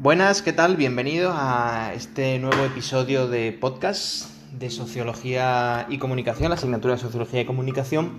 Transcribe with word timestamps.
Buenas, 0.00 0.42
¿qué 0.42 0.52
tal? 0.52 0.76
Bienvenidos 0.76 1.34
a 1.36 1.92
este 1.92 2.38
nuevo 2.38 2.64
episodio 2.64 3.26
de 3.26 3.50
podcast 3.52 4.30
de 4.52 4.70
Sociología 4.70 5.86
y 5.88 5.98
Comunicación, 5.98 6.50
la 6.50 6.54
asignatura 6.54 6.94
de 6.94 7.00
Sociología 7.00 7.40
y 7.40 7.44
Comunicación, 7.46 8.12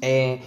eh, 0.00 0.42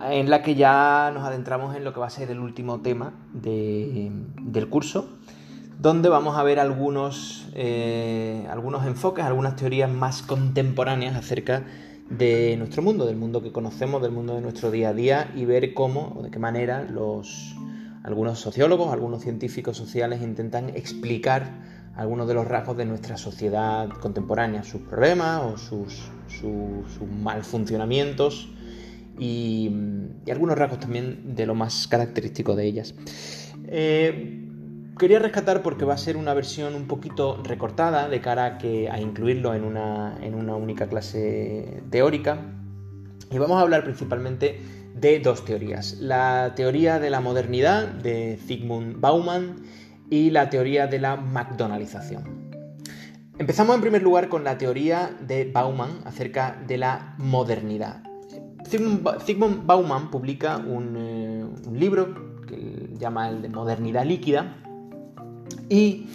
en 0.00 0.30
la 0.30 0.42
que 0.42 0.54
ya 0.54 1.10
nos 1.12 1.24
adentramos 1.24 1.76
en 1.76 1.84
lo 1.84 1.92
que 1.92 2.00
va 2.00 2.06
a 2.06 2.10
ser 2.10 2.30
el 2.30 2.40
último 2.40 2.80
tema 2.80 3.12
del 3.32 4.68
curso, 4.70 5.10
donde 5.78 6.08
vamos 6.08 6.38
a 6.38 6.42
ver 6.42 6.58
algunos, 6.58 7.48
eh, 7.54 8.46
algunos 8.50 8.86
enfoques, 8.86 9.24
algunas 9.24 9.56
teorías 9.56 9.90
más 9.90 10.22
contemporáneas 10.22 11.16
acerca 11.16 11.60
de 11.60 11.95
nuestro 12.10 12.82
mundo, 12.82 13.06
del 13.06 13.16
mundo 13.16 13.42
que 13.42 13.52
conocemos, 13.52 14.02
del 14.02 14.12
mundo 14.12 14.34
de 14.34 14.40
nuestro 14.40 14.70
día 14.70 14.90
a 14.90 14.94
día 14.94 15.32
y 15.34 15.44
ver 15.44 15.74
cómo 15.74 16.14
o 16.16 16.22
de 16.22 16.30
qué 16.30 16.38
manera 16.38 16.82
los 16.82 17.56
algunos 18.04 18.38
sociólogos, 18.38 18.92
algunos 18.92 19.22
científicos 19.22 19.76
sociales 19.76 20.22
intentan 20.22 20.68
explicar 20.70 21.50
algunos 21.96 22.28
de 22.28 22.34
los 22.34 22.46
rasgos 22.46 22.76
de 22.76 22.84
nuestra 22.84 23.16
sociedad 23.16 23.88
contemporánea, 23.88 24.62
sus 24.62 24.82
problemas 24.82 25.42
o 25.42 25.58
sus, 25.58 26.08
sus, 26.28 27.08
mal 27.20 27.42
funcionamientos 27.42 28.48
y, 29.18 29.72
algunos 30.30 30.56
rasgos 30.56 30.78
también 30.78 31.34
de 31.34 31.46
lo 31.46 31.56
más 31.56 31.88
característico 31.88 32.54
de 32.54 32.66
ellas. 32.66 32.94
Eh, 33.66 34.46
quería 34.98 35.18
rescatar 35.18 35.62
porque 35.62 35.84
va 35.84 35.94
a 35.94 35.98
ser 35.98 36.16
una 36.16 36.34
versión 36.34 36.74
un 36.74 36.86
poquito 36.86 37.42
recortada 37.42 38.08
de 38.08 38.20
cara 38.20 38.58
a, 38.58 39.00
incluirlo 39.00 39.54
en 39.54 39.64
una, 39.64 40.16
en 40.22 40.34
una 40.34 40.56
única 40.56 40.88
clase 40.88 41.82
teórica 41.90 42.38
y 43.30 43.38
vamos 43.38 43.58
a 43.58 43.60
hablar 43.60 43.84
principalmente 43.84 44.60
de 44.94 45.18
dos 45.20 45.44
teorías. 45.44 45.94
La 46.00 46.54
teoría 46.56 46.98
de 46.98 47.10
la 47.10 47.20
modernidad 47.20 47.86
de 47.86 48.38
Zygmunt 48.46 48.98
Bauman 49.00 49.56
y 50.08 50.30
la 50.30 50.48
teoría 50.48 50.86
de 50.86 50.98
la 50.98 51.16
McDonaldización. 51.16 52.46
Empezamos 53.38 53.74
en 53.74 53.82
primer 53.82 54.02
lugar 54.02 54.28
con 54.30 54.44
la 54.44 54.56
teoría 54.56 55.14
de 55.20 55.50
Bauman 55.52 56.00
acerca 56.04 56.62
de 56.66 56.78
la 56.78 57.14
modernidad. 57.18 58.02
Zygmunt 58.66 59.66
Bauman 59.66 60.10
publica 60.10 60.56
un, 60.56 60.96
eh, 60.96 61.44
libro 61.72 62.42
que 62.46 62.94
llama 62.98 63.28
el 63.28 63.42
de 63.42 63.50
Modernidad 63.50 64.06
líquida 64.06 64.62
y 65.68 66.06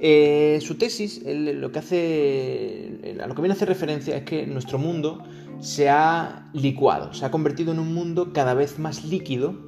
eh, 0.00 0.58
su 0.62 0.76
tesis 0.76 1.22
lo 1.24 1.72
que 1.72 1.78
hace, 1.78 3.18
a 3.22 3.26
lo 3.26 3.34
que 3.34 3.42
viene 3.42 3.54
a 3.54 3.56
hacer 3.56 3.68
referencia 3.68 4.16
es 4.16 4.24
que 4.24 4.46
nuestro 4.46 4.78
mundo 4.78 5.24
se 5.60 5.88
ha 5.88 6.50
licuado, 6.52 7.14
se 7.14 7.24
ha 7.24 7.30
convertido 7.30 7.72
en 7.72 7.78
un 7.78 7.94
mundo 7.94 8.32
cada 8.32 8.54
vez 8.54 8.78
más 8.78 9.04
líquido 9.04 9.65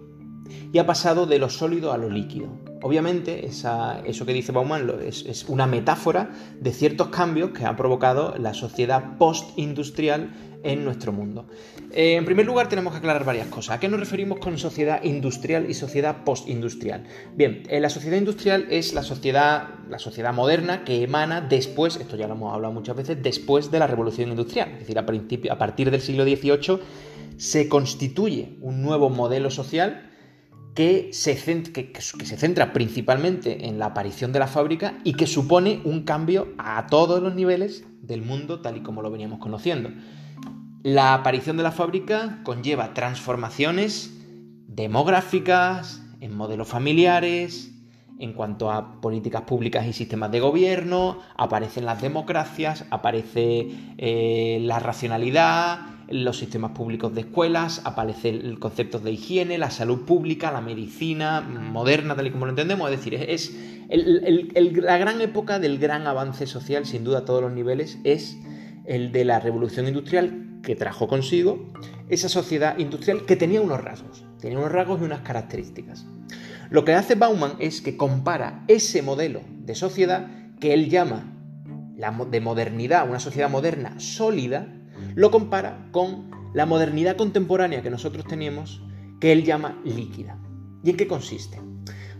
y 0.73 0.79
ha 0.79 0.87
pasado 0.87 1.27
de 1.27 1.39
lo 1.39 1.51
sólido 1.51 1.93
a 1.93 1.99
lo 1.99 2.09
líquido. 2.09 2.49
Obviamente, 2.83 3.47
eso 3.47 4.27
que 4.27 4.33
dice 4.33 4.53
Bauman 4.53 4.89
es, 5.05 5.45
una 5.49 5.67
metáfora 5.67 6.31
de 6.61 6.73
ciertos 6.73 7.09
cambios 7.09 7.51
que 7.51 7.65
ha 7.65 7.77
provocado 7.77 8.37
la 8.39 8.55
sociedad 8.55 9.17
post-industrial 9.19 10.31
en 10.63 10.85
nuestro 10.85 11.13
mundo. 11.13 11.47
Eh, 11.93 12.15
en 12.15 12.25
primer 12.25 12.47
lugar, 12.47 12.69
tenemos 12.69 12.93
que 12.93 12.99
aclarar 12.99 13.25
varias 13.25 13.49
cosas. 13.49 13.77
¿A 13.77 13.81
qué 13.81 13.89
nos 13.89 14.01
referimos 14.01 14.39
con 14.39 14.59
sociedad 14.59 15.03
industrial 15.03 15.69
y 15.69 15.75
sociedad 15.75 16.25
postindustrial? 16.25 17.05
Bien, 17.35 17.63
eh, 17.69 17.81
la 17.81 17.91
sociedad 17.91 18.17
industrial 18.17 18.67
es 18.71 18.93
la 18.93 19.03
sociedad, 19.03 19.69
la 19.89 19.99
sociedad 19.99 20.33
moderna 20.33 20.85
que 20.85 21.03
emana 21.03 21.41
después, 21.41 21.97
esto 21.97 22.17
ya 22.17 22.27
lo 22.27 22.35
hemos 22.35 22.55
hablado 22.55 22.75
muchas 22.75 22.97
veces, 22.97 23.23
después 23.23 23.71
de 23.71 23.79
la 23.79 23.87
revolución 23.87 24.31
industrial. 24.31 24.71
Es 24.73 24.81
decir, 24.81 24.99
a, 24.99 25.03
a 25.03 25.59
partir 25.59 25.91
del 25.91 26.01
siglo 26.01 26.25
XVIII 26.25 26.81
se 27.37 27.69
constituye 27.69 28.57
un 28.61 28.83
nuevo 28.83 29.11
modelo 29.11 29.51
social 29.51 30.08
que 30.79 31.11
se, 31.11 31.35
centra 31.35 32.73
principalmente 32.73 33.67
en 33.67 33.81
la 33.81 33.87
aparición 33.87 34.31
de 34.31 34.39
la 34.39 34.47
fábrica 34.47 34.97
y 35.03 35.15
que 35.15 35.27
supone 35.27 35.81
un 35.83 36.05
cambio 36.05 36.55
a 36.57 36.87
todos 36.87 37.21
los 37.21 37.35
niveles 37.35 37.85
del 38.01 38.23
mundo 38.23 38.61
tal 38.61 38.77
y 38.77 38.83
como 38.85 39.03
lo 39.03 39.11
veníamos 39.11 39.41
conociendo. 39.41 39.91
La 40.85 41.15
aparición 41.15 41.57
de 41.57 41.65
la 41.65 41.73
fábrica 41.73 42.39
conlleva 42.45 42.95
transformaciones 42.95 44.15
demográficas, 44.69 46.01
en 46.21 46.37
modelos 46.37 46.69
familiares, 46.69 47.73
en 48.19 48.33
cuanto 48.33 48.71
a 48.71 49.01
políticas 49.01 49.43
públicas 49.43 49.87
y 49.87 49.93
sistemas 49.93 50.31
de 50.33 50.41
gobierno, 50.41 51.21
aparecen 51.37 51.85
las 51.85 52.03
democracias, 52.03 52.85
aparece 52.91 53.69
eh, 53.97 54.59
la 54.63 54.81
racionalidad, 54.81 55.81
los 56.11 56.39
sistemas 56.39 56.73
públicos 56.73 57.15
de 57.15 57.21
escuelas, 57.21 57.83
aparecen 57.85 58.57
conceptos 58.57 59.05
de 59.05 59.13
higiene, 59.13 59.59
la 59.59 59.71
salud 59.71 60.05
pública, 60.05 60.51
la 60.51 60.61
medicina 60.61 61.41
moderna, 61.41 62.17
tal 62.17 62.27
y 62.27 62.31
como 62.31 62.47
lo 62.47 62.51
entendemos. 62.51 62.91
Es 62.91 62.99
decir, 62.99 63.15
es, 63.15 63.57
la 63.89 64.99
gran 64.99 65.21
época 65.21 65.59
del 65.59 65.79
gran 65.79 66.07
avance 66.07 66.47
social, 66.47 66.87
sin 66.87 67.05
duda 67.05 67.19
a 67.19 67.25
todos 67.25 67.43
los 67.43 67.53
niveles, 67.53 67.99
es 68.05 68.39
el 68.87 69.13
de 69.13 69.25
la 69.25 69.39
revolución 69.39 69.87
industrial 69.87 70.61
que 70.63 70.75
trajo 70.75 71.09
consigo 71.09 71.71
esa 72.09 72.29
sociedad 72.29 72.79
industrial 72.79 73.27
que 73.27 73.37
tenía 73.37 73.61
unos 73.61 73.83
rasgos, 73.83 74.25
tenía 74.41 74.59
unos 74.59 74.73
rasgos 74.73 75.01
y 75.01 75.05
unas 75.05 75.21
características. 75.21 76.07
Lo 76.71 76.85
que 76.85 76.95
hace 76.95 77.15
Bauman 77.15 77.53
es 77.59 77.81
que 77.81 77.97
compara 77.97 78.65
ese 78.69 79.03
modelo 79.03 79.41
de 79.61 79.75
sociedad 79.75 80.29
que 80.61 80.75
él 80.75 80.91
llama 80.91 81.35
la 81.97 82.13
de 82.31 82.41
modernidad, 82.41 83.09
una 83.09 83.21
sociedad 83.21 83.51
moderna 83.51 83.99
sólida, 83.99 84.69
lo 85.15 85.31
compara 85.31 85.89
con 85.91 86.31
la 86.55 86.67
modernidad 86.67 87.17
contemporánea 87.17 87.83
que 87.83 87.91
nosotros 87.91 88.25
tenemos, 88.27 88.83
que 89.21 89.33
él 89.33 89.45
llama 89.45 89.81
líquida. 89.85 90.39
¿Y 90.85 90.91
en 90.91 90.97
qué 90.97 91.09
consiste? 91.09 91.61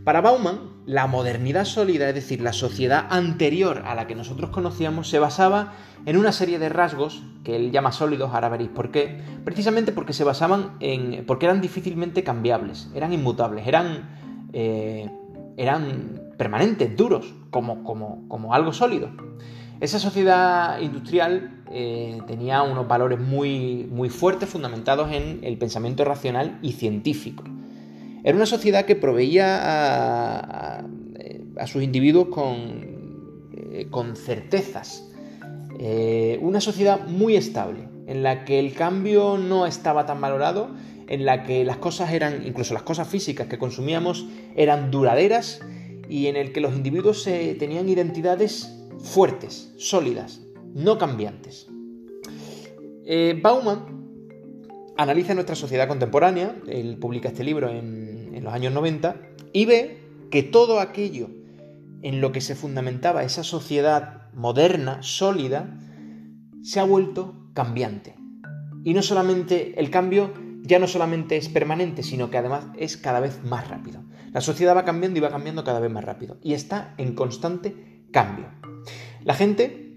Para 0.05 0.21
Bauman, 0.21 0.79
la 0.87 1.07
modernidad 1.07 1.67
sólida, 1.67 2.09
es 2.09 2.15
decir, 2.15 2.41
la 2.41 2.55
sociedad 2.55 3.07
anterior 3.11 3.83
a 3.85 3.95
la 3.95 4.07
que 4.07 4.15
nosotros 4.15 4.51
conocíamos, 4.51 5.09
se 5.09 5.19
basaba 5.19 5.75
en 6.07 6.17
una 6.17 6.33
serie 6.33 6.59
de 6.59 6.71
rasgos 6.71 7.23
que 7.45 7.57
él 7.57 7.73
llama 7.73 7.93
sólidos, 7.93 8.33
ahora 8.33 8.49
veréis 8.49 8.71
por 8.71 8.91
qué, 8.91 9.21
precisamente 9.45 9.93
porque 9.93 10.15
se 10.15 10.25
basaban 10.25 10.77
en. 10.81 11.27
porque 11.27 11.47
eran 11.47 11.61
difícilmente 11.61 12.25
cambiables, 12.25 12.91
eran 12.95 13.13
inmutables, 13.13 13.67
eran. 13.67 14.28
Eh, 14.53 15.11
eran 15.57 16.33
permanentes, 16.37 16.97
duros, 16.97 17.35
como, 17.51 17.85
como, 17.85 18.29
como 18.29 18.55
algo 18.55 18.73
sólido. 18.73 19.11
Esa 19.81 19.99
sociedad 19.99 20.81
industrial 20.81 21.63
eh, 21.71 22.19
tenía 22.27 22.63
unos 22.63 22.89
valores 22.89 23.21
muy, 23.21 23.87
muy 23.91 24.09
fuertes 24.09 24.49
fundamentados 24.49 25.13
en 25.13 25.41
el 25.43 25.57
pensamiento 25.59 26.05
racional 26.05 26.59
y 26.63 26.73
científico. 26.73 27.45
Era 28.25 28.37
una 28.37 28.47
sociedad 28.47 28.85
que 28.85 28.97
proveía 28.97 30.81
a, 30.81 30.85
sus 31.67 31.83
individuos 31.83 32.29
con, 32.29 33.49
eh, 33.53 33.87
con 33.91 34.17
certezas. 34.17 35.09
Eh, 35.79 36.39
una 36.43 36.61
sociedad 36.61 37.07
muy 37.07 37.37
estable, 37.37 37.89
en 38.07 38.23
la 38.25 38.45
que 38.45 38.59
el 38.59 38.75
cambio 38.75 39.39
no 39.39 39.67
estaba 39.67 40.07
tan 40.07 40.21
valorado, 40.21 40.71
en 41.09 41.25
la 41.25 41.45
que 41.45 41.65
las 41.65 41.79
cosas 41.79 42.13
eran, 42.13 42.47
incluso 42.47 42.75
las 42.75 42.83
cosas 42.83 43.09
físicas 43.09 43.49
que 43.49 43.59
consumíamos, 43.59 44.27
eran 44.57 44.91
duraderas 44.91 45.61
y 46.09 46.27
en 46.27 46.37
el 46.37 46.53
que 46.53 46.61
los 46.61 46.75
individuos 46.75 47.25
tenían 47.25 47.89
identidades 47.89 48.75
fuertes, 48.99 49.73
sólidas, 49.79 50.41
no 50.75 50.99
cambiantes. 50.99 51.69
Eh, 53.05 53.39
Bauman 53.43 53.99
analiza 54.97 55.35
nuestra 55.35 55.55
sociedad 55.55 55.89
contemporánea, 55.89 56.57
él 56.67 56.99
publica 56.99 57.29
este 57.29 57.45
libro 57.45 57.71
en, 57.71 58.33
en 58.35 58.45
los 58.45 58.53
años 58.53 58.73
90, 58.73 59.17
y 59.53 59.65
ve 59.65 59.99
que 60.31 60.43
todo 60.43 60.81
aquello 60.81 61.31
en 62.03 62.21
lo 62.21 62.33
que 62.33 62.41
se 62.41 62.55
fundamentaba 62.55 63.25
esa 63.25 63.45
sociedad 63.45 64.31
moderna, 64.35 65.03
sólida, 65.03 65.79
se 66.63 66.81
ha 66.81 66.85
vuelto 66.85 67.35
cambiante. 67.55 68.15
Y 68.85 68.95
no 68.95 69.03
solamente 69.03 69.79
el 69.81 69.91
cambio 69.91 70.33
ya 70.69 70.79
no 70.79 70.87
solamente 70.87 71.37
es 71.39 71.49
permanente, 71.49 72.03
sino 72.03 72.31
que 72.31 72.39
además 72.39 72.67
es 72.77 72.97
cada 72.99 73.21
vez 73.21 73.43
más 73.43 73.69
rápido. 73.69 74.05
La 74.33 74.43
sociedad 74.43 74.77
va 74.77 74.85
cambiando 74.85 75.19
y 75.19 75.23
va 75.23 75.31
cambiando 75.31 75.65
cada 75.65 75.81
vez 75.81 75.91
más 75.91 76.05
rápido. 76.05 76.37
Y 76.43 76.53
está 76.53 76.95
en 76.99 77.15
constante 77.15 78.05
cambio. 78.13 78.51
La 79.25 79.35
gente 79.35 79.97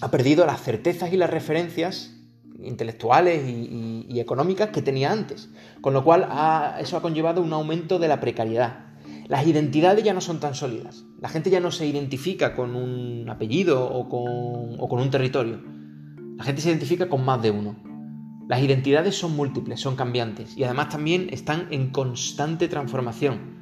ha 0.00 0.10
perdido 0.10 0.46
las 0.46 0.62
certezas 0.62 1.12
y 1.12 1.18
las 1.18 1.30
referencias 1.30 2.14
intelectuales 2.62 3.46
y, 3.46 4.18
económicas 4.18 4.70
que 4.70 4.82
tenía 4.82 5.12
antes, 5.12 5.50
con 5.80 5.92
lo 5.92 6.02
cual 6.02 6.28
eso 6.80 6.96
ha 6.96 7.02
conllevado 7.02 7.40
un 7.40 7.52
aumento 7.52 7.98
de 7.98 8.08
la 8.08 8.18
precariedad. 8.18 8.86
Las 9.28 9.46
identidades 9.46 10.02
ya 10.02 10.14
no 10.14 10.20
son 10.20 10.40
tan 10.40 10.54
sólidas. 10.54 11.04
La 11.20 11.28
gente 11.28 11.50
ya 11.50 11.60
no 11.60 11.70
se 11.70 11.86
identifica 11.86 12.56
con 12.56 12.74
un 12.74 13.28
apellido 13.28 13.88
o 13.88 14.08
con, 14.08 15.00
un 15.00 15.10
territorio. 15.10 15.60
La 16.36 16.44
gente 16.44 16.62
se 16.62 16.70
identifica 16.70 17.08
con 17.08 17.24
más 17.24 17.42
de 17.42 17.50
uno. 17.50 17.87
Las 18.48 18.62
identidades 18.62 19.14
son 19.14 19.36
múltiples, 19.36 19.78
son 19.78 19.94
cambiantes 19.94 20.56
y 20.56 20.64
además 20.64 20.88
también 20.88 21.28
están 21.30 21.68
en 21.70 21.90
constante 21.90 22.66
transformación. 22.66 23.58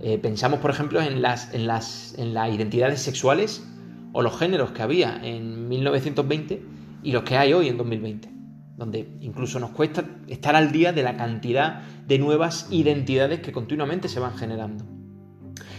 Eh, 0.00 0.18
pensamos, 0.18 0.60
por 0.60 0.70
ejemplo, 0.70 1.00
en 1.00 1.22
las, 1.22 1.54
en, 1.54 1.66
las, 1.66 2.14
en 2.18 2.34
las 2.34 2.54
identidades 2.54 3.00
sexuales 3.00 3.66
o 4.12 4.20
los 4.20 4.38
géneros 4.38 4.72
que 4.72 4.82
había 4.82 5.18
en 5.24 5.66
1920 5.66 6.62
y 7.02 7.12
los 7.12 7.22
que 7.22 7.38
hay 7.38 7.54
hoy 7.54 7.68
en 7.68 7.78
2020. 7.78 8.28
donde 8.76 9.16
incluso 9.22 9.58
nos 9.58 9.70
cuesta 9.70 10.04
estar 10.28 10.54
al 10.54 10.70
día 10.70 10.92
de 10.92 11.02
la 11.02 11.16
cantidad 11.16 11.80
de 12.06 12.18
nuevas 12.18 12.68
identidades 12.70 13.40
que 13.40 13.50
continuamente 13.50 14.08
se 14.08 14.20
van 14.20 14.36
generando. 14.36 14.84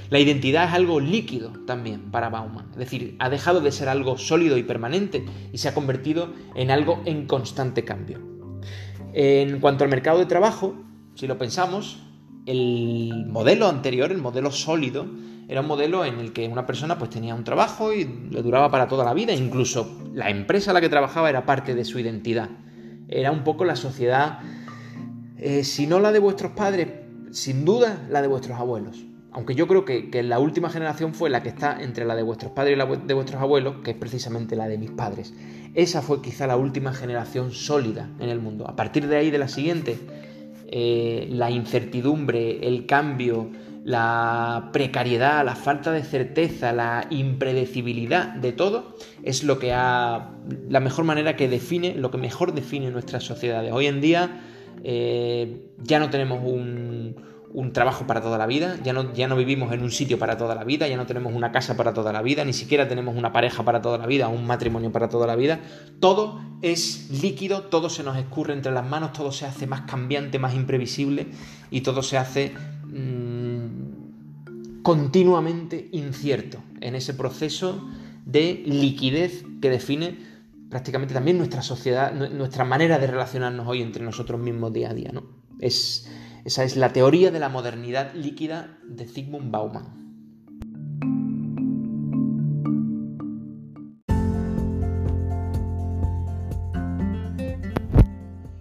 La 0.10 0.20
identidad 0.20 0.66
es 0.66 0.74
algo 0.74 1.00
líquido 1.00 1.52
también 1.68 2.10
para 2.10 2.30
Bauman, 2.30 2.70
es 2.72 2.78
decir, 2.78 3.16
ha 3.20 3.30
dejado 3.30 3.62
de 3.62 3.72
ser 3.72 3.90
algo 3.90 4.18
sólido 4.18 4.58
y 4.58 4.64
permanente 4.64 5.24
y 5.54 5.60
se 5.60 5.70
ha 5.70 5.76
convertido 5.76 6.34
en 6.56 6.72
algo 6.72 7.02
en 7.06 7.28
constante 7.28 7.86
cambio. 7.86 8.20
En 9.14 9.60
cuanto 9.60 9.84
al 9.84 9.90
mercado 9.92 10.18
de 10.18 10.26
trabajo, 10.26 10.74
si 11.14 11.28
lo 11.28 11.38
pensamos, 11.38 12.02
el 12.48 13.26
modelo 13.28 13.68
anterior, 13.68 14.12
el 14.12 14.18
modelo 14.18 14.50
sólido, 14.50 15.06
era 15.48 15.62
un 15.62 15.68
modelo 15.68 16.04
en 16.06 16.20
el 16.20 16.34
que 16.34 16.48
una 16.48 16.66
persona 16.66 16.98
pues 16.98 17.12
tenía 17.12 17.36
un 17.36 17.44
trabajo 17.44 17.94
y 17.94 18.06
le 18.06 18.42
duraba 18.42 18.72
para 18.72 18.88
toda 18.88 19.06
la 19.06 19.14
vida, 19.14 19.34
incluso 19.34 20.00
la 20.14 20.30
empresa 20.32 20.72
a 20.72 20.74
la 20.74 20.82
que 20.82 20.90
trabajaba 20.90 21.30
era 21.30 21.46
parte 21.46 21.76
de 21.76 21.86
su 21.86 22.00
identidad. 22.00 22.50
Era 23.08 23.32
un 23.32 23.44
poco 23.44 23.66
la 23.66 23.76
sociedad, 23.76 24.40
eh, 25.38 25.64
si 25.64 25.86
no 25.86 26.00
la 26.00 26.12
de 26.12 26.20
vuestros 26.20 26.54
padres, 26.54 26.88
sin 27.32 27.66
duda 27.66 28.08
la 28.10 28.22
de 28.22 28.28
vuestros 28.28 28.60
abuelos. 28.60 29.09
Aunque 29.31 29.56
yo 29.56 29.68
creo 29.68 29.86
que, 29.86 30.10
que, 30.10 30.24
la 30.24 30.40
última 30.40 30.70
generación 30.70 31.14
fue 31.14 31.30
la 31.30 31.44
que 31.44 31.50
está 31.50 31.81
entre 31.81 32.06
la 32.06 32.16
de 32.16 32.24
vuestros 32.24 32.52
padres 32.52 32.74
y 32.74 32.78
la 32.78 32.86
de 32.86 33.14
vuestros 33.14 33.42
abuelos, 33.42 33.76
que 33.84 33.92
es 33.92 33.98
precisamente 33.98 34.56
la 34.56 34.68
de 34.68 34.78
mis 34.78 34.92
padres. 34.92 35.34
Esa 35.76 36.02
fue 36.02 36.22
quizá 36.22 36.48
la 36.48 36.58
última 36.58 36.94
generación 36.94 37.52
sólida 37.52 38.10
en 38.20 38.30
el 38.30 38.40
mundo. 38.40 38.68
A 38.68 38.76
partir 38.76 39.08
de 39.08 39.18
ahí, 39.18 39.30
de 39.30 39.38
la 39.38 39.48
siguiente, 39.48 40.00
eh, 40.68 41.28
la 41.31 41.52
incertidumbre, 41.52 42.68
el 42.68 42.86
cambio, 42.86 43.50
la 43.84 44.70
precariedad, 44.74 45.44
la 45.46 45.56
falta 45.56 45.92
de 45.92 46.04
certeza, 46.04 46.74
la 46.74 47.08
impredecibilidad 47.10 48.36
de 48.36 48.52
todo, 48.52 48.96
es 49.24 49.44
lo 49.44 49.58
que 49.58 49.74
ha. 49.74 50.32
la 50.70 50.80
mejor 50.80 51.06
manera 51.06 51.36
que 51.36 51.48
define, 51.48 51.96
lo 51.96 52.12
que 52.12 52.18
mejor 52.18 52.54
define 52.54 52.92
nuestras 52.92 53.24
sociedades. 53.24 53.72
Hoy 53.72 53.88
en 53.88 54.02
día 54.02 54.42
eh, 54.84 55.72
ya 55.82 56.00
no 56.00 56.10
tenemos 56.10 56.42
un, 56.44 57.16
un 57.51 57.74
trabajo 57.74 58.06
para 58.06 58.22
toda 58.22 58.38
la 58.38 58.46
vida, 58.46 58.78
ya 58.84 58.94
no, 58.94 59.13
ya 59.13 59.28
no 59.28 59.36
vivimos 59.36 59.74
en 59.74 59.81
un 59.81 59.92
sitio 59.92 60.19
para 60.19 60.38
toda 60.38 60.56
la 60.56 60.63
vida, 60.63 60.88
ya 60.88 60.98
no 60.98 61.06
tenemos 61.06 61.34
una 61.34 61.51
casa 61.51 61.75
para 61.75 61.94
toda 61.94 62.13
la 62.13 62.22
vida, 62.22 62.46
ni 62.46 62.54
siquiera 62.54 62.88
tenemos 62.88 63.16
una 63.16 63.34
pareja 63.34 63.63
para 63.63 63.81
toda 63.81 63.98
la 63.98 64.06
vida, 64.06 64.28
un 64.28 64.46
matrimonio 64.46 64.92
para 64.92 65.10
toda 65.10 65.25
la 65.25 65.36
vida. 65.36 65.60
Todo 66.00 66.40
es 66.62 67.10
líquido, 67.10 67.63
todo 67.63 67.90
se 67.90 68.04
nos 68.04 68.18
escurre 68.18 68.54
entre 68.54 68.72
las 68.72 68.86
manos, 68.86 69.13
todo 69.13 69.31
se 69.31 69.46
hace 69.46 69.66
más 69.66 69.81
cambiante, 69.81 70.38
más 70.38 70.54
imprevisible 70.54 71.28
y 71.72 71.81
todo 71.81 72.04
se 72.04 72.18
hace 72.18 72.54
mmm, 72.86 74.81
continuamente 74.84 75.90
incierto 75.92 76.60
en 76.81 76.96
ese 76.96 77.13
proceso 77.13 77.90
de 78.25 78.63
liquidez 78.66 79.44
que 79.62 79.69
define 79.69 80.18
prácticamente 80.69 81.16
también 81.16 81.38
nuestra 81.38 81.63
sociedad, 81.63 82.13
nuestra 82.13 82.63
manera 82.63 83.00
de 83.00 83.07
relacionarnos 83.07 83.68
hoy 83.68 83.81
entre 83.81 84.04
nosotros 84.04 84.40
mismos 84.40 84.72
día 84.72 84.92
a 84.92 84.94
día. 84.94 85.10
¿no? 85.12 85.24
Es 85.60 86.07
esa 86.45 86.63
es 86.63 86.77
la 86.77 86.94
teoría 86.94 87.31
de 87.31 87.39
la 87.39 87.50
modernidad 87.50 88.13
líquida 88.13 88.77
de 88.83 89.06
Zygmunt 89.06 89.51
Bauman. 89.51 90.00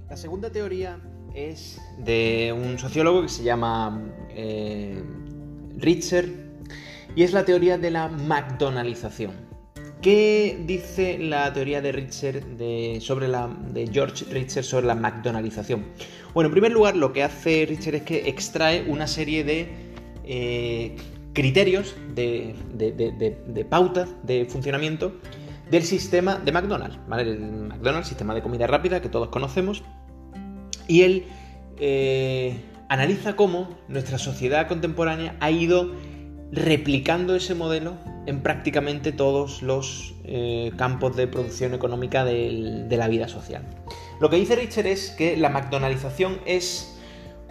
La 0.09 0.17
segunda 0.17 0.51
teoría 0.51 1.01
es 1.35 1.81
de 1.99 2.55
un 2.57 2.79
sociólogo 2.79 3.23
que 3.23 3.29
se 3.29 3.45
llama 3.45 4.03
eh, 4.31 5.03
Ritzer 5.77 6.49
y 7.15 7.23
es 7.23 7.33
la 7.33 7.45
teoría 7.45 7.79
de 7.79 7.91
la 7.91 8.09
McDonaldización. 8.09 9.48
¿Qué 10.03 10.63
dice 10.65 11.19
la 11.19 11.53
teoría 11.53 11.81
de 11.81 11.91
Ritzer 11.91 12.45
sobre 13.01 13.27
la, 13.27 13.49
de 13.73 13.89
George 13.93 14.25
Ritzer 14.31 14.63
sobre 14.63 14.87
la 14.87 14.95
McDonaldización? 14.95 15.87
Bueno, 16.35 16.49
en 16.49 16.53
primer 16.53 16.71
lugar, 16.71 16.97
lo 16.97 17.13
que 17.13 17.25
hace 17.25 17.67
Ritzer 17.67 17.97
es 17.97 18.03
que 18.03 18.29
extrae 18.29 18.85
una 18.89 19.09
serie 19.09 19.43
de 19.43 19.69
eh, 20.25 20.97
criterios, 21.33 21.97
de, 22.15 22.55
pautas 23.69 24.09
de 24.23 24.45
funcionamiento 24.45 25.17
del 25.69 25.83
sistema 25.83 26.37
de 26.37 26.53
McDonald's, 26.53 26.99
¿vale? 27.09 27.23
El 27.23 27.41
McDonald's, 27.41 28.09
sistema 28.09 28.35
de 28.35 28.43
comida 28.43 28.69
rápida 28.69 29.03
que 29.03 29.09
todos 29.09 29.31
conocemos, 29.31 29.83
y 30.87 31.03
él 31.03 31.25
eh, 31.79 32.57
analiza 32.89 33.35
cómo 33.35 33.77
nuestra 33.89 34.19
sociedad 34.19 34.69
contemporánea 34.69 35.37
ha 35.41 35.51
ido 35.51 35.93
replicando 36.53 37.35
ese 37.35 37.55
modelo 37.55 37.97
en 38.29 38.43
prácticamente 38.43 39.11
todos 39.11 39.63
los 39.63 40.15
eh, 40.25 40.71
campos 40.77 41.17
de 41.17 41.27
producción 41.27 41.73
económica 41.73 42.25
de 42.25 42.87
la 42.91 43.09
vida 43.09 43.27
social. 43.27 43.63
Lo 44.21 44.29
que 44.29 44.37
dice 44.37 44.55
Richard 44.55 44.87
es 44.87 45.11
que 45.11 45.37
la 45.37 45.49
McDonaldización 45.49 46.41
es 46.45 46.99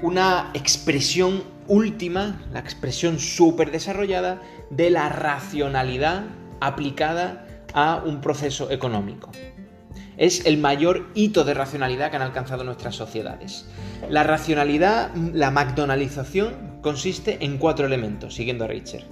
una 0.04 0.52
expresión 0.54 1.44
última, 1.68 2.46
la 2.54 2.60
expresión 2.60 3.20
súper 3.20 3.72
desarrollada 3.72 4.42
de 4.70 4.92
la 4.92 5.10
racionalidad 5.10 6.26
aplicada 6.62 7.48
a 7.74 8.04
un 8.06 8.22
proceso 8.22 8.70
económico. 8.70 9.32
Es 10.18 10.46
el 10.46 10.58
mayor 10.58 11.08
hito 11.16 11.44
de 11.44 11.54
racionalidad 11.54 12.10
que 12.10 12.18
han 12.18 12.22
alcanzado 12.22 12.64
nuestras 12.64 12.96
sociedades. 12.96 13.66
La 14.10 14.24
racionalidad, 14.24 15.14
la 15.16 15.50
McDonaldización, 15.50 16.80
consiste 16.82 17.44
en 17.44 17.58
cuatro 17.58 17.86
elementos, 17.86 18.36
siguiendo 18.36 18.66
a 18.66 18.68
Richard. 18.68 19.04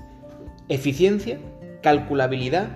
Eficiencia, 0.67 1.39
calculabilidad, 1.85 2.69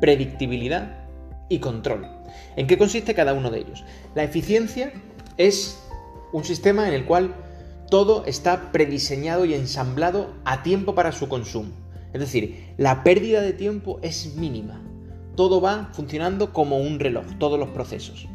predictibilidad 0.00 1.06
y 1.48 1.60
control. 1.60 2.08
¿En 2.56 2.66
qué 2.66 2.76
consiste 2.76 3.14
cada 3.14 3.32
uno 3.32 3.48
de 3.48 3.60
ellos? 3.60 3.84
La 4.16 4.24
eficiencia 4.24 4.92
es 5.36 5.80
un 6.32 6.42
sistema 6.42 6.88
en 6.88 6.94
el 6.94 7.04
cual 7.04 7.32
todo 7.88 8.24
está 8.26 8.72
prediseñado 8.72 9.44
y 9.44 9.54
ensamblado 9.54 10.34
a 10.44 10.64
tiempo 10.64 10.96
para 10.96 11.12
su 11.12 11.28
consumo. 11.28 11.70
Es 12.12 12.18
decir, 12.18 12.74
la 12.76 13.04
pérdida 13.04 13.40
de 13.40 13.52
tiempo 13.52 14.00
es 14.02 14.34
mínima. 14.34 14.82
Todo 15.36 15.60
va 15.60 15.90
funcionando 15.92 16.52
como 16.52 16.78
un 16.78 16.98
reloj, 16.98 17.26
todos 17.38 17.56
los 17.56 17.68
procesos. 17.68 18.26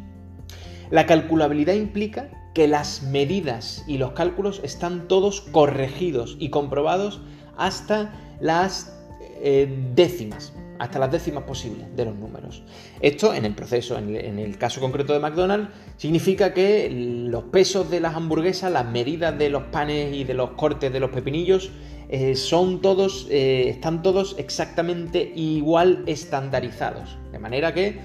La 0.90 1.04
calculabilidad 1.04 1.74
implica 1.74 2.30
que 2.54 2.68
las 2.68 3.02
medidas 3.02 3.84
y 3.86 3.98
los 3.98 4.12
cálculos 4.12 4.62
están 4.64 5.08
todos 5.08 5.42
corregidos 5.42 6.38
y 6.40 6.48
comprobados 6.48 7.20
hasta 7.58 8.14
las 8.40 8.96
eh, 9.42 9.68
décimas, 9.94 10.52
hasta 10.78 10.98
las 10.98 11.10
décimas 11.10 11.44
posibles 11.44 11.86
de 11.94 12.04
los 12.04 12.16
números. 12.16 12.62
Esto 13.00 13.34
en 13.34 13.44
el 13.44 13.54
proceso, 13.54 13.98
en 13.98 14.38
el, 14.38 14.58
caso 14.58 14.80
concreto 14.80 15.12
de 15.12 15.18
McDonald's, 15.18 15.70
significa 15.96 16.54
que 16.54 16.88
los 16.90 17.44
pesos 17.44 17.90
de 17.90 18.00
las 18.00 18.14
hamburguesas, 18.14 18.72
las 18.72 18.86
medidas 18.86 19.38
de 19.38 19.50
los 19.50 19.64
panes 19.64 20.14
y 20.14 20.24
de 20.24 20.34
los 20.34 20.50
cortes 20.50 20.92
de 20.92 21.00
los 21.00 21.10
pepinillos 21.10 21.70
eh, 22.08 22.34
son 22.34 22.80
todos, 22.80 23.28
eh, 23.30 23.68
están 23.68 24.02
todos 24.02 24.34
exactamente 24.38 25.32
igual 25.36 26.02
estandarizados. 26.06 27.18
De 27.30 27.38
manera 27.38 27.72
que 27.72 27.98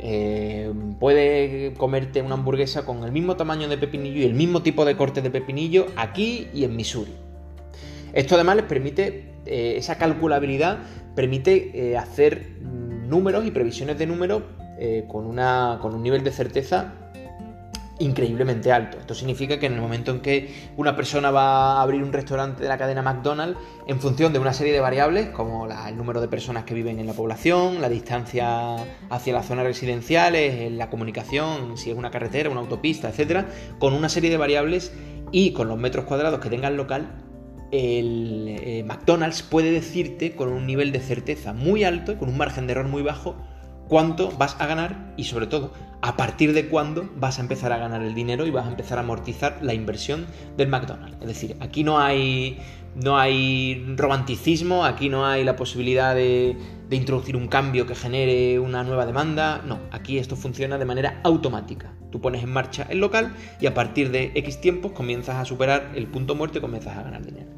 eh, 0.00 0.72
puede 1.00 1.72
comerte 1.74 2.22
una 2.22 2.34
hamburguesa 2.34 2.84
con 2.84 3.02
el 3.04 3.10
mismo 3.10 3.36
tamaño 3.36 3.66
de 3.68 3.78
pepinillo 3.78 4.20
y 4.20 4.24
el 4.24 4.34
mismo 4.34 4.62
tipo 4.62 4.84
de 4.84 4.96
corte 4.96 5.22
de 5.22 5.30
pepinillo 5.30 5.86
aquí 5.96 6.48
y 6.52 6.64
en 6.64 6.76
Missouri. 6.76 7.12
Esto 8.12 8.36
además 8.36 8.56
les 8.56 8.64
permite, 8.66 9.32
eh, 9.48 9.76
esa 9.76 9.96
calculabilidad 9.98 10.78
permite 11.14 11.90
eh, 11.90 11.96
hacer 11.96 12.58
números 12.60 13.46
y 13.46 13.50
previsiones 13.50 13.98
de 13.98 14.06
números 14.06 14.42
con, 15.08 15.26
una, 15.26 15.80
con 15.82 15.92
un 15.92 16.04
nivel 16.04 16.22
de 16.22 16.30
certeza 16.30 16.94
increíblemente 17.98 18.72
alto. 18.72 18.98
Esto 18.98 19.14
significa 19.14 19.58
que 19.58 19.66
en 19.66 19.74
el 19.74 19.80
momento 19.80 20.10
en 20.10 20.20
que 20.20 20.70
una 20.76 20.94
persona 20.94 21.30
va 21.30 21.78
a 21.78 21.82
abrir 21.82 22.02
un 22.02 22.12
restaurante 22.12 22.62
de 22.62 22.68
la 22.68 22.78
cadena 22.78 23.02
McDonald's, 23.02 23.58
en 23.86 24.00
función 24.00 24.32
de 24.32 24.38
una 24.38 24.52
serie 24.52 24.72
de 24.72 24.80
variables, 24.80 25.28
como 25.30 25.66
el 25.66 25.96
número 25.96 26.20
de 26.20 26.28
personas 26.28 26.64
que 26.64 26.74
viven 26.74 26.98
en 26.98 27.06
la 27.06 27.12
población, 27.12 27.80
la 27.80 27.88
distancia 27.88 28.76
hacia 29.10 29.32
las 29.32 29.46
zonas 29.46 29.64
residenciales, 29.64 30.70
la 30.72 30.90
comunicación, 30.90 31.76
si 31.76 31.90
es 31.90 31.96
una 31.96 32.10
carretera, 32.10 32.50
una 32.50 32.60
autopista, 32.60 33.08
etc., 33.08 33.46
con 33.78 33.94
una 33.94 34.08
serie 34.08 34.30
de 34.30 34.36
variables 34.36 34.92
y 35.32 35.52
con 35.52 35.68
los 35.68 35.78
metros 35.78 36.04
cuadrados 36.04 36.40
que 36.40 36.48
tenga 36.48 36.68
el 36.68 36.76
local, 36.76 37.27
el 37.70 38.46
eh, 38.48 38.82
McDonald's 38.86 39.42
puede 39.42 39.70
decirte 39.70 40.34
con 40.34 40.48
un 40.48 40.66
nivel 40.66 40.92
de 40.92 41.00
certeza 41.00 41.52
muy 41.52 41.84
alto, 41.84 42.18
con 42.18 42.28
un 42.28 42.36
margen 42.36 42.66
de 42.66 42.72
error 42.72 42.88
muy 42.88 43.02
bajo, 43.02 43.36
cuánto 43.88 44.30
vas 44.32 44.56
a 44.58 44.66
ganar 44.66 45.14
y 45.16 45.24
sobre 45.24 45.46
todo 45.46 45.72
a 46.00 46.16
partir 46.16 46.52
de 46.52 46.68
cuándo 46.68 47.10
vas 47.16 47.38
a 47.38 47.42
empezar 47.42 47.72
a 47.72 47.78
ganar 47.78 48.02
el 48.02 48.14
dinero 48.14 48.46
y 48.46 48.50
vas 48.50 48.66
a 48.66 48.70
empezar 48.70 48.98
a 48.98 49.00
amortizar 49.00 49.58
la 49.62 49.74
inversión 49.74 50.26
del 50.56 50.68
McDonald's. 50.68 51.16
Es 51.20 51.26
decir, 51.26 51.56
aquí 51.60 51.82
no 51.82 51.98
hay, 51.98 52.58
no 52.94 53.18
hay 53.18 53.84
romanticismo, 53.96 54.84
aquí 54.84 55.08
no 55.08 55.26
hay 55.26 55.42
la 55.42 55.56
posibilidad 55.56 56.14
de, 56.14 56.56
de 56.88 56.96
introducir 56.96 57.36
un 57.36 57.48
cambio 57.48 57.86
que 57.86 57.94
genere 57.94 58.60
una 58.60 58.84
nueva 58.84 59.06
demanda, 59.06 59.62
no, 59.66 59.78
aquí 59.90 60.18
esto 60.18 60.36
funciona 60.36 60.78
de 60.78 60.84
manera 60.84 61.20
automática. 61.24 61.92
Tú 62.10 62.20
pones 62.20 62.42
en 62.42 62.50
marcha 62.50 62.86
el 62.88 62.98
local 62.98 63.34
y 63.60 63.66
a 63.66 63.74
partir 63.74 64.10
de 64.10 64.32
X 64.34 64.60
tiempos 64.60 64.92
comienzas 64.92 65.36
a 65.36 65.44
superar 65.44 65.92
el 65.94 66.06
punto 66.06 66.34
muerto 66.34 66.58
y 66.58 66.60
comienzas 66.60 66.96
a 66.96 67.02
ganar 67.02 67.24
dinero. 67.24 67.57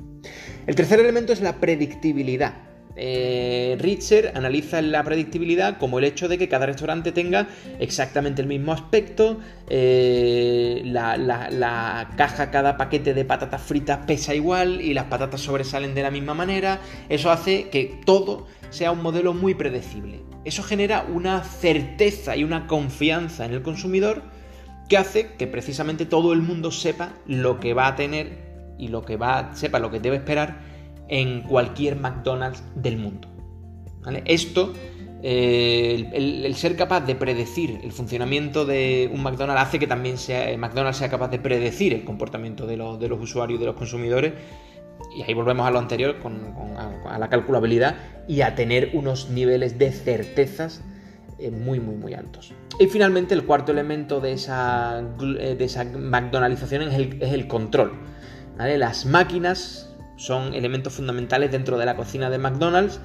El 0.66 0.74
tercer 0.74 1.00
elemento 1.00 1.32
es 1.32 1.40
la 1.40 1.56
predictibilidad. 1.56 2.54
eh, 2.96 3.76
Richter 3.78 4.32
analiza 4.34 4.82
la 4.82 5.02
predictibilidad 5.02 5.78
como 5.78 5.98
el 5.98 6.04
hecho 6.04 6.28
de 6.28 6.36
que 6.36 6.48
cada 6.48 6.66
restaurante 6.66 7.12
tenga 7.12 7.46
exactamente 7.78 8.42
el 8.42 8.48
mismo 8.48 8.72
aspecto, 8.72 9.38
eh, 9.68 10.82
la, 10.84 12.10
caja, 12.16 12.50
cada 12.50 12.76
paquete 12.76 13.14
de 13.14 13.24
patatas 13.24 13.62
fritas 13.62 14.00
pesa 14.06 14.34
igual 14.34 14.80
y 14.82 14.92
las 14.92 15.04
patatas 15.04 15.40
sobresalen 15.40 15.94
de 15.94 16.02
la 16.02 16.10
misma 16.10 16.34
manera. 16.34 16.80
Eso 17.08 17.30
hace 17.30 17.70
que 17.70 18.00
todo 18.04 18.46
sea 18.68 18.92
un 18.92 19.02
modelo 19.02 19.32
muy 19.32 19.54
predecible. 19.54 20.20
Eso 20.44 20.62
genera 20.62 21.02
una 21.02 21.42
certeza 21.42 22.36
y 22.36 22.44
una 22.44 22.66
confianza 22.66 23.46
en 23.46 23.52
el 23.52 23.62
consumidor 23.62 24.22
que 24.88 24.98
hace 24.98 25.34
que 25.38 25.46
precisamente 25.46 26.04
todo 26.04 26.32
el 26.32 26.42
mundo 26.42 26.70
sepa 26.70 27.14
lo 27.26 27.60
que 27.60 27.72
va 27.72 27.86
a 27.86 27.96
tener 27.96 28.49
y 28.80 28.88
lo 28.88 29.02
que 29.02 29.16
va, 29.16 29.54
sepa 29.54 29.78
lo 29.78 29.90
que 29.90 30.00
debe 30.00 30.16
esperar 30.16 30.58
en 31.08 31.42
cualquier 31.42 31.96
McDonald's 31.96 32.62
del 32.74 32.96
mundo. 32.96 33.28
Esto, 34.24 34.72
eh, 35.22 36.08
el, 36.14 36.54
ser 36.54 36.76
capaz 36.76 37.00
de 37.02 37.14
predecir 37.14 37.80
el 37.82 37.92
funcionamiento 37.92 38.64
de 38.64 39.10
un 39.12 39.22
McDonald's 39.22 39.62
hace 39.62 39.78
que 39.78 39.86
también 39.86 40.16
sea, 40.16 40.56
McDonald's 40.56 40.96
sea 40.96 41.10
capaz 41.10 41.28
de 41.28 41.38
predecir 41.38 41.92
el 41.92 42.04
comportamiento 42.04 42.66
de 42.66 42.78
los, 42.78 42.98
usuarios 43.20 43.58
y 43.58 43.60
de 43.60 43.66
los 43.66 43.76
consumidores. 43.76 44.32
Y 45.16 45.22
ahí 45.22 45.34
volvemos 45.34 45.66
a 45.66 45.70
lo 45.70 45.78
anterior, 45.78 46.16
a, 47.06 47.18
la 47.18 47.28
calculabilidad 47.28 47.96
y 48.28 48.40
a 48.40 48.54
tener 48.54 48.90
unos 48.94 49.28
niveles 49.28 49.78
de 49.78 49.92
certezas 49.92 50.82
eh, 51.38 51.50
muy, 51.50 51.80
muy, 51.80 51.96
muy 51.96 52.14
altos. 52.14 52.54
Y 52.78 52.86
finalmente, 52.86 53.34
el 53.34 53.44
cuarto 53.44 53.72
elemento 53.72 54.20
de 54.20 54.32
esa, 54.32 55.02
eh, 55.38 55.54
de 55.58 55.64
esa 55.64 55.84
McDonaldización 55.84 56.82
es 56.82 56.94
el, 56.94 57.22
es 57.22 57.32
el 57.32 57.46
control. 57.46 57.92
Las 58.66 59.06
máquinas 59.06 59.90
son 60.16 60.54
elementos 60.54 60.92
fundamentales 60.92 61.50
dentro 61.50 61.78
de 61.78 61.86
la 61.86 61.96
cocina 61.96 62.28
de 62.28 62.36
McDonald's, 62.36 63.00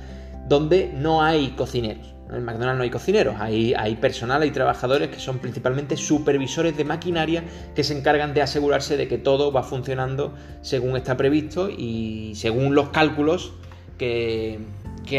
donde 0.49 0.91
no 0.93 1.23
hay 1.23 1.51
cocineros. 1.51 2.13
En 2.29 2.43
McDonald's 2.43 2.77
no 2.77 2.83
hay 2.83 2.89
cocineros, 2.89 3.35
hay, 3.39 3.97
personal, 4.01 4.41
hay 4.41 4.51
trabajadores 4.51 5.09
que 5.09 5.19
son 5.19 5.39
principalmente 5.39 5.95
supervisores 5.95 6.75
de 6.75 6.83
maquinaria 6.83 7.43
que 7.73 7.83
se 7.83 7.97
encargan 7.97 8.33
de 8.33 8.41
asegurarse 8.41 8.97
de 8.97 9.07
que 9.07 9.17
todo 9.17 9.51
va 9.51 9.63
funcionando 9.63 10.33
según 10.61 10.97
está 10.97 11.15
previsto 11.15 11.69
y 11.69 12.33
según 12.35 12.75
los 12.75 12.89
cálculos 12.89 13.53
que, 13.97 14.59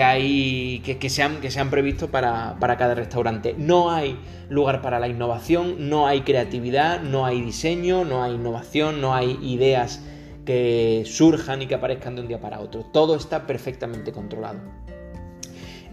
hay, 0.02 0.80
que, 0.80 1.08
se 1.08 1.22
han, 1.22 1.40
que 1.40 1.50
se 1.50 1.60
han 1.60 1.70
previsto 1.70 2.08
para, 2.10 2.56
para, 2.60 2.76
cada 2.76 2.94
restaurante. 2.94 3.54
No 3.56 3.90
hay 3.90 4.18
lugar 4.50 4.82
para 4.82 4.98
la 4.98 5.08
innovación, 5.08 5.88
no 5.88 6.08
hay 6.08 6.22
creatividad, 6.22 7.00
no 7.00 7.24
hay 7.24 7.40
diseño, 7.40 8.04
no 8.04 8.22
hay 8.22 8.34
innovación, 8.34 9.00
no 9.00 9.14
hay 9.14 9.38
ideas 9.42 10.02
que 10.46 11.02
surjan 11.04 11.60
y 11.60 11.66
que 11.66 11.74
aparezcan 11.74 12.14
de 12.14 12.22
un 12.22 12.28
día 12.28 12.40
para 12.40 12.60
otro. 12.60 12.84
Todo 12.84 13.16
está 13.16 13.46
perfectamente 13.46 14.12
controlado. 14.12 14.60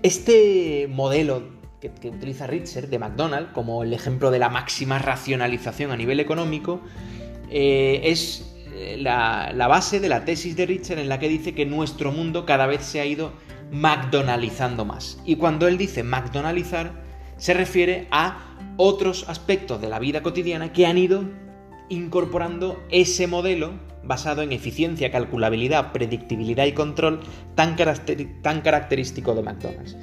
Este 0.02 0.88
modelo 0.90 1.44
que, 1.82 2.10
utiliza 2.10 2.48
Richter 2.48 2.88
de 2.90 3.00
McDonald's 3.00 3.52
como 3.54 3.84
el 3.84 3.94
ejemplo 3.94 4.32
de 4.32 4.40
la 4.40 4.50
máxima 4.50 5.00
racionalización 5.00 5.92
a 5.92 5.98
nivel 5.98 6.22
económico 6.22 6.80
eh, 7.50 8.02
es 8.04 8.56
eh, 8.74 8.98
la, 9.00 9.52
la, 9.54 9.68
base 9.68 10.00
de 10.00 10.08
la 10.08 10.24
tesis 10.24 10.56
de 10.56 10.66
Richter 10.66 11.00
en 11.00 11.10
la 11.10 11.20
que 11.20 11.28
dice 11.28 11.54
que 11.54 11.66
nuestro 11.66 12.12
mundo 12.12 12.46
cada 12.46 12.68
vez 12.68 12.84
se 12.84 13.02
ha 13.02 13.06
ido 13.06 13.34
McDonaldizando 13.72 14.86
más. 14.86 15.20
Y 15.26 15.36
cuando 15.36 15.68
él 15.68 15.78
dice 15.78 16.04
McDonaldizar, 16.04 17.04
se 17.38 17.54
refiere 17.54 18.08
a 18.12 18.56
otros 18.78 19.26
aspectos 19.28 19.82
de 19.82 19.90
la 19.90 20.00
vida 20.00 20.24
cotidiana 20.24 20.72
que 20.72 20.86
han 20.86 20.98
ido 20.98 21.26
incorporando 21.90 22.84
ese 22.90 23.28
modelo 23.28 23.74
basado 24.04 24.42
en 24.42 24.52
eficiencia, 24.52 25.12
calculabilidad, 25.12 25.92
predictibilidad 25.92 26.66
y 26.66 26.74
control 26.74 27.22
tan, 27.56 27.76
característico 27.76 29.34
de 29.34 29.42
McDonald's. 29.42 29.96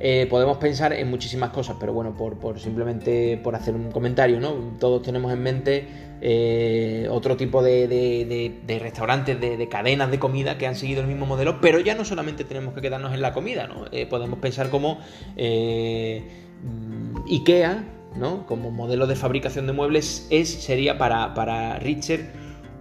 Eh, 0.00 0.28
podemos 0.30 0.58
pensar 0.58 0.92
en 0.92 1.10
muchísimas 1.10 1.50
cosas, 1.50 1.76
pero 1.80 1.92
bueno, 1.92 2.16
por, 2.16 2.60
simplemente 2.60 3.36
por 3.42 3.56
hacer 3.56 3.74
un 3.74 3.90
comentario, 3.90 4.38
¿no? 4.38 4.76
Todos 4.78 5.02
tenemos 5.02 5.32
en 5.32 5.42
mente 5.42 5.88
eh, 6.20 7.08
otro 7.10 7.36
tipo 7.36 7.64
de, 7.64 8.78
restaurantes, 8.80 9.40
de, 9.40 9.68
cadenas 9.68 10.08
de 10.12 10.20
comida 10.20 10.56
que 10.56 10.68
han 10.68 10.76
seguido 10.76 11.00
el 11.00 11.08
mismo 11.08 11.26
modelo, 11.26 11.60
pero 11.60 11.80
ya 11.80 11.96
no 11.96 12.04
solamente 12.04 12.44
tenemos 12.44 12.74
que 12.74 12.80
quedarnos 12.80 13.12
en 13.12 13.22
la 13.22 13.32
comida, 13.32 13.66
¿no? 13.66 13.86
Eh, 13.90 14.06
podemos 14.06 14.38
pensar 14.38 14.70
como 14.70 15.00
mm, 15.36 17.16
IKEA, 17.28 17.97
¿no? 18.18 18.46
Como 18.46 18.70
modelo 18.70 19.06
de 19.06 19.16
fabricación 19.16 19.66
de 19.66 19.72
muebles 19.72 20.26
es, 20.30 20.48
sería 20.48 20.98
para, 20.98 21.34
para 21.34 21.78
Richard 21.78 22.20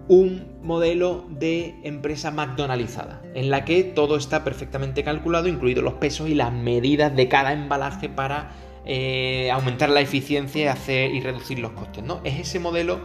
un 0.08 0.58
modelo 0.62 1.26
de 1.30 1.76
empresa 1.84 2.32
McDonaldizada, 2.32 3.22
en 3.34 3.50
la 3.50 3.66
que 3.66 3.84
todo 3.84 4.16
está 4.16 4.44
perfectamente 4.44 5.04
calculado, 5.04 5.48
incluidos 5.48 5.84
los 5.84 5.96
pesos 5.96 6.30
y 6.30 6.34
las 6.34 6.54
medidas 6.54 7.16
de 7.16 7.28
cada 7.28 7.52
embalaje 7.52 8.08
para 8.08 8.52
eh, 8.86 9.52
aumentar 9.52 9.90
la 9.90 10.00
eficiencia 10.00 10.64
y, 10.64 10.68
hacer, 10.68 11.14
y 11.14 11.20
reducir 11.20 11.60
los 11.60 11.72
costes. 11.72 12.04
¿no? 12.04 12.22
Es 12.24 12.40
ese 12.40 12.60
modelo 12.60 13.02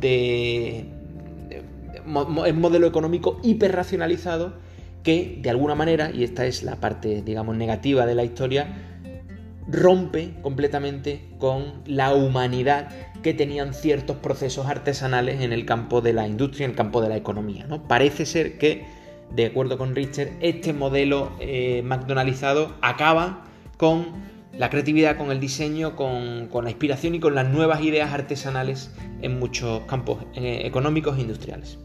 de, 0.00 0.86
modelo 2.06 2.86
económico 2.86 3.38
hiperracionalizado 3.42 4.54
que 5.02 5.38
de 5.42 5.50
alguna 5.50 5.74
manera, 5.74 6.10
y 6.12 6.24
esta 6.24 6.46
es 6.46 6.62
la 6.62 6.76
parte, 6.76 7.22
digamos, 7.22 7.56
negativa 7.56 8.06
de 8.06 8.14
la 8.14 8.24
historia, 8.24 8.91
rompe 9.68 10.34
completamente 10.42 11.28
con 11.38 11.82
la 11.86 12.14
humanidad 12.14 12.88
que 13.22 13.34
tenían 13.34 13.74
ciertos 13.74 14.16
procesos 14.16 14.66
artesanales 14.66 15.40
en 15.40 15.52
el 15.52 15.64
campo 15.64 16.00
de 16.00 16.12
la 16.12 16.26
industria, 16.26 16.64
en 16.64 16.72
el 16.72 16.76
campo 16.76 17.00
de 17.00 17.08
la 17.08 17.16
economía. 17.16 17.66
¿no? 17.66 17.86
Parece 17.86 18.26
ser 18.26 18.58
que, 18.58 18.84
de 19.34 19.46
acuerdo 19.46 19.78
con 19.78 19.94
Richter, 19.94 20.32
este 20.40 20.72
modelo 20.72 21.32
eh, 21.40 21.82
McDonaldizado 21.84 22.74
acaba 22.82 23.44
con 23.76 24.32
la 24.52 24.68
creatividad, 24.68 25.16
con 25.16 25.30
el 25.30 25.40
diseño, 25.40 25.96
con, 25.96 26.50
la 26.52 26.70
inspiración 26.70 27.14
y 27.14 27.20
con 27.20 27.34
las 27.34 27.48
nuevas 27.48 27.82
ideas 27.82 28.12
artesanales 28.12 28.90
en 29.22 29.38
muchos 29.38 29.82
campos 29.84 30.24
eh, 30.34 30.62
económicos 30.64 31.16
e 31.18 31.22
industriales. 31.22 31.78